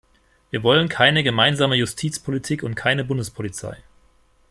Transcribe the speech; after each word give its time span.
Wir 0.49 0.63
wollen 0.63 0.89
keine 0.89 1.21
gemeinsame 1.21 1.75
Justizpolitik 1.75 2.63
und 2.63 2.73
keine 2.73 3.05
Bundespolizei. 3.05 3.77